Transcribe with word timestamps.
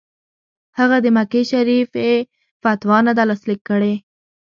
هغه 0.77 0.97
د 1.01 1.05
مکې 1.15 1.41
شریف 1.51 1.91
فتوا 2.61 2.97
نه 3.07 3.13
ده 3.17 3.23
لاسلیک 3.29 3.61
کړې. 3.69 3.93